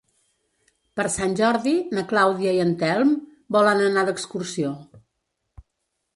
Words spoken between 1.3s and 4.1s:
Jordi na Clàudia i en Telm volen anar